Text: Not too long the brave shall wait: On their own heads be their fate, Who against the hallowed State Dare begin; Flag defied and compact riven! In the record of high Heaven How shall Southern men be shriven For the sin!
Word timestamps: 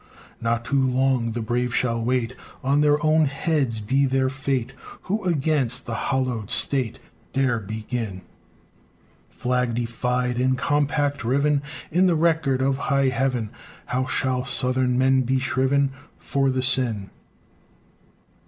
Not 0.41 0.65
too 0.65 0.83
long 0.83 1.33
the 1.33 1.43
brave 1.43 1.75
shall 1.75 2.03
wait: 2.03 2.35
On 2.63 2.81
their 2.81 2.97
own 3.05 3.25
heads 3.27 3.79
be 3.79 4.07
their 4.07 4.29
fate, 4.29 4.73
Who 5.03 5.23
against 5.25 5.85
the 5.85 5.93
hallowed 5.93 6.49
State 6.49 6.97
Dare 7.33 7.59
begin; 7.59 8.23
Flag 9.29 9.75
defied 9.75 10.37
and 10.41 10.57
compact 10.57 11.23
riven! 11.23 11.61
In 11.91 12.07
the 12.07 12.15
record 12.15 12.63
of 12.63 12.77
high 12.89 13.09
Heaven 13.09 13.51
How 13.85 14.07
shall 14.07 14.43
Southern 14.43 14.97
men 14.97 15.21
be 15.21 15.37
shriven 15.37 15.91
For 16.17 16.49
the 16.49 16.63
sin! 16.63 17.11